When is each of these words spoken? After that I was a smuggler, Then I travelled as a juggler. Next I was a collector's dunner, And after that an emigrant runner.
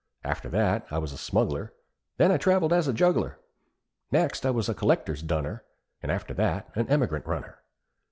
After 0.23 0.49
that 0.49 0.87
I 0.89 0.97
was 0.97 1.13
a 1.13 1.15
smuggler, 1.19 1.73
Then 2.17 2.31
I 2.31 2.37
travelled 2.37 2.73
as 2.73 2.87
a 2.87 2.91
juggler. 2.93 3.37
Next 4.11 4.47
I 4.47 4.49
was 4.49 4.67
a 4.67 4.73
collector's 4.73 5.21
dunner, 5.21 5.63
And 6.01 6.11
after 6.11 6.33
that 6.33 6.71
an 6.73 6.87
emigrant 6.87 7.27
runner. 7.27 7.59